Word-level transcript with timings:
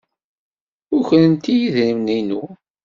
Ukrent-iyi 0.95 1.63
idrimen-inu. 1.67 2.41